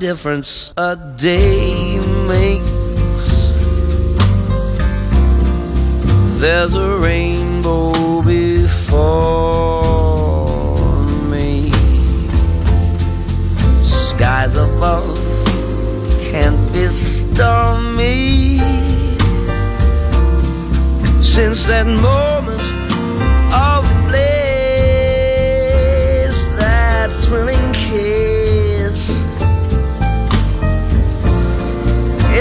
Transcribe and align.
Difference 0.00 0.72
a 0.78 0.96
day 0.96 1.98
makes. 2.26 2.70
There's 6.40 6.72
a 6.74 6.96
rainbow 6.96 8.22
before 8.22 8.62
me. 11.28 11.70
Skies 13.82 14.56
above 14.56 15.18
can't 16.30 16.72
be 16.72 16.88
stormy. 16.88 18.58
Since 21.22 21.66
that 21.66 21.86
moment 21.86 22.39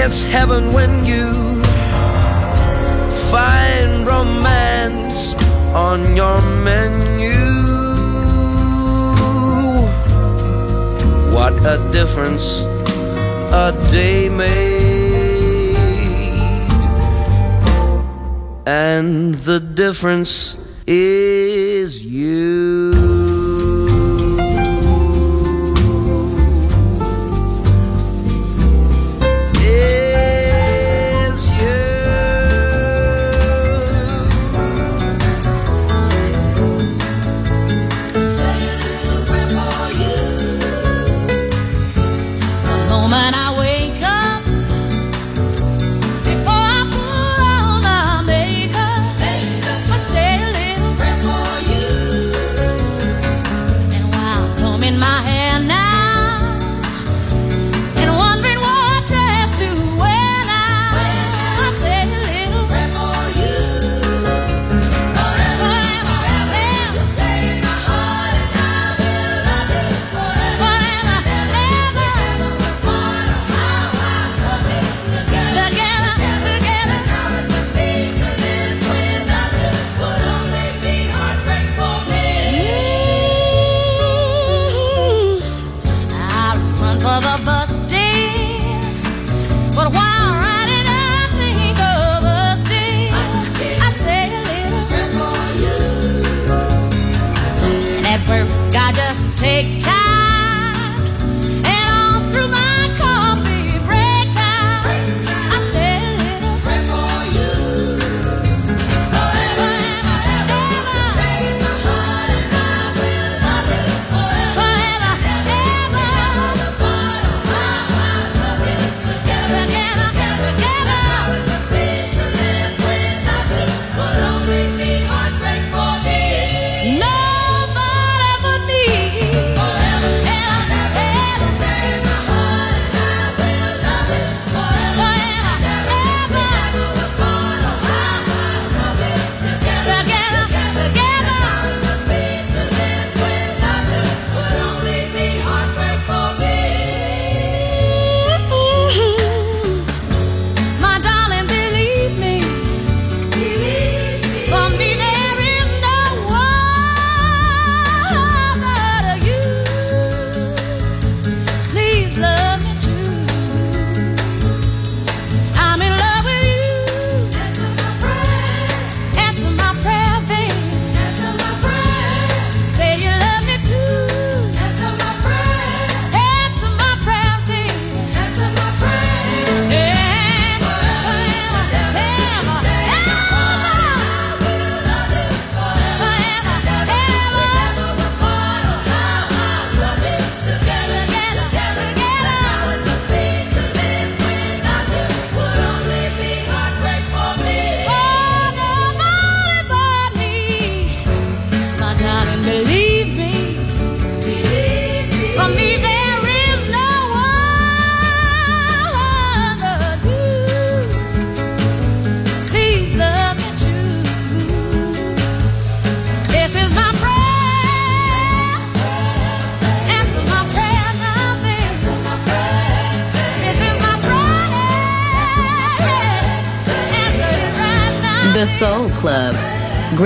It's 0.01 0.23
heaven 0.23 0.73
when 0.73 1.05
you 1.05 1.61
find 3.31 4.07
romance 4.07 5.33
on 5.87 6.15
your 6.15 6.41
menu. 6.67 7.35
What 11.35 11.53
a 11.65 11.77
difference 11.91 12.61
a 13.51 13.71
day 13.91 14.29
made. 14.29 14.89
and 18.69 19.33
the 19.49 19.59
difference 19.59 20.55
is 20.85 22.05
you. 22.05 22.78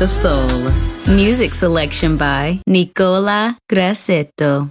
Best 0.00 0.02
of 0.02 0.12
soul. 0.12 0.72
Music 1.06 1.54
selection 1.54 2.16
by 2.16 2.60
Nicola 2.66 3.56
Grassetto. 3.68 4.68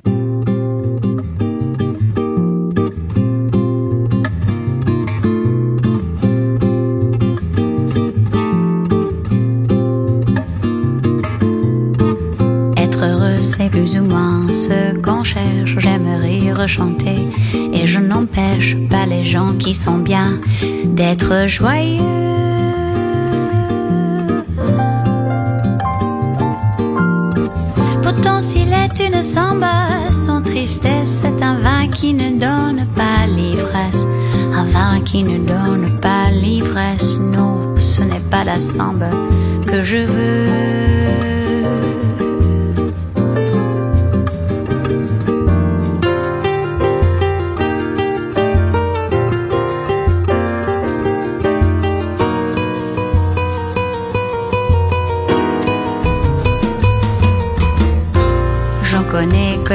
Être 12.77 13.03
heureux, 13.03 13.41
c'est 13.41 13.69
plus 13.69 13.95
ou 13.97 14.03
moins 14.03 14.51
ce 14.53 14.99
qu'on 15.01 15.23
cherche. 15.23 15.75
J'aimerais 15.77 16.51
rechanter 16.53 17.27
et 17.73 17.85
je 17.85 17.99
n'empêche 17.99 18.77
pas 18.89 19.05
les 19.05 19.23
gens 19.23 19.53
qui 19.53 19.73
sont 19.73 19.97
bien 19.97 20.39
d'être 20.85 21.47
joyeux. 21.47 22.38
Son 30.11 30.41
tristesse 30.41 31.23
est 31.23 31.41
un 31.43 31.59
vin 31.59 31.87
qui 31.87 32.13
ne 32.13 32.29
donne 32.31 32.85
pas 32.95 33.25
l'ivresse. 33.27 34.05
Un 34.53 34.65
vin 34.65 35.01
qui 35.05 35.23
ne 35.23 35.37
donne 35.37 35.99
pas 36.01 36.29
l'ivresse. 36.31 37.19
Non, 37.19 37.77
ce 37.77 38.01
n'est 38.01 38.27
pas 38.31 38.43
la 38.43 38.59
samba 38.59 39.09
que 39.67 39.83
je 39.83 39.97
veux. 39.97 40.98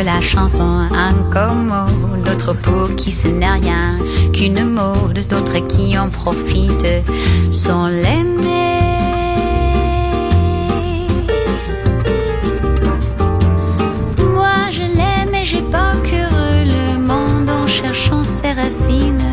La 0.04 0.20
chanson 0.20 0.88
incommode, 0.92 2.22
d'autres 2.24 2.52
pour 2.52 2.94
qui 2.94 3.10
ce 3.10 3.28
n'est 3.28 3.48
rien 3.48 3.98
qu'une 4.32 4.64
mode, 4.64 5.26
d'autres 5.28 5.66
qui 5.66 5.96
en 5.98 6.08
profitent 6.08 7.02
sans 7.50 7.88
l'aimer. 7.88 8.80
Moi 14.34 14.70
je 14.70 14.82
l'aime 14.82 15.34
et 15.34 15.46
j'ai 15.46 15.62
parcouru 15.62 16.52
le 16.76 16.98
monde 16.98 17.48
en 17.48 17.66
cherchant 17.66 18.24
ses 18.24 18.52
racines 18.52 19.24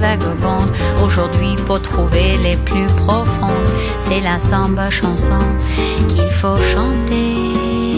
vagabondes. 0.00 0.70
Aujourd'hui 1.04 1.56
pour 1.66 1.82
trouver 1.82 2.36
les 2.42 2.56
plus 2.56 2.86
profondes, 3.04 3.70
c'est 4.00 4.20
la 4.20 4.38
samba 4.38 4.90
chanson 4.90 5.42
qu'il 6.08 6.30
faut 6.30 6.56
chanter. 6.56 7.89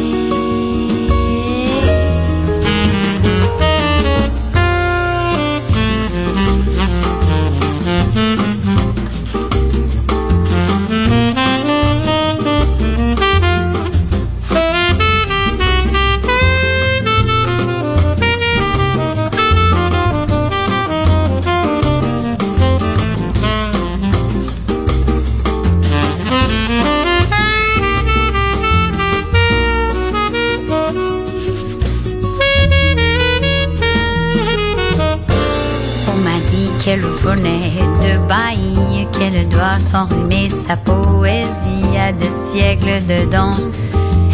Qu'elle 36.84 37.00
venait 37.00 37.78
de 38.02 38.18
Bahie, 38.26 39.06
qu'elle 39.12 39.48
doit 39.48 39.78
s'enrhumer 39.78 40.48
sa 40.48 40.76
poésie 40.76 41.96
à 41.96 42.12
des 42.12 42.30
siècles 42.48 43.06
de 43.06 43.30
danse 43.30 43.70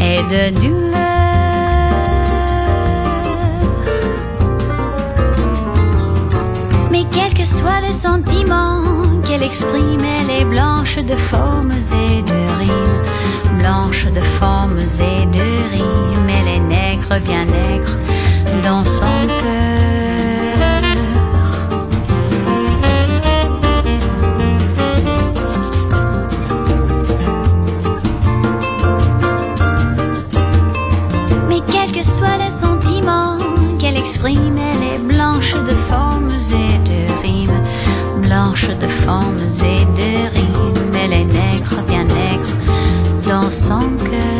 et 0.01 0.22
de 0.32 0.59
douleur. 0.59 0.94
Mais 6.90 7.05
quel 7.12 7.34
que 7.34 7.44
soit 7.44 7.82
le 7.86 7.92
sentiment 7.92 8.82
qu'elle 9.26 9.42
exprime, 9.42 10.01
elle 10.01 10.30
est 10.30 10.44
blanche 10.46 10.96
de 10.96 11.16
formes 11.16 11.72
et 11.72 12.22
de 12.22 12.38
rimes, 12.61 13.59
blanche 13.59 14.07
de 14.07 14.20
formes 14.20 14.78
et 14.78 15.26
de 15.26 15.46
rimes. 15.74 16.30
Elle 16.40 16.49
est 16.49 16.61
nègre, 16.61 17.20
bien 17.26 17.44
nègre, 17.44 17.94
dans 18.62 18.84
son 18.86 19.05
cœur. 19.26 19.97
Elle 34.16 34.94
est 34.94 35.06
blanche 35.06 35.52
de 35.52 35.74
formes 35.74 36.30
et 36.30 36.78
de 36.88 37.22
rimes. 37.22 37.62
Blanche 38.22 38.68
de 38.68 38.86
formes 38.86 39.36
et 39.61 39.84
de 39.84 40.34
rimes. 40.34 40.94
Elle 41.02 41.12
est 41.12 41.24
nègre, 41.24 41.82
bien 41.86 42.04
nègre, 42.04 42.48
dans 43.28 43.50
son 43.50 43.80
cœur. 43.80 44.38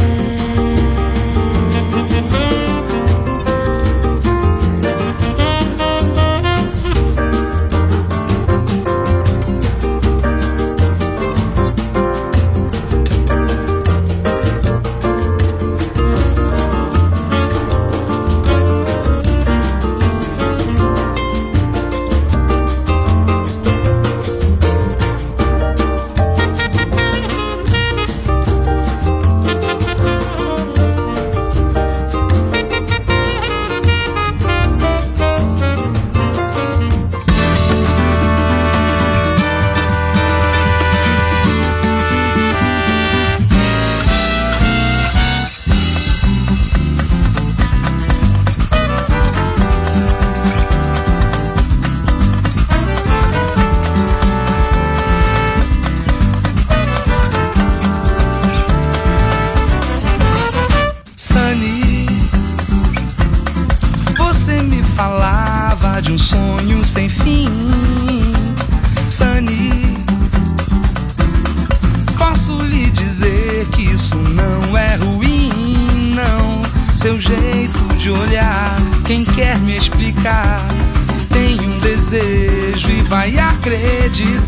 Acreditar. 84.21 84.48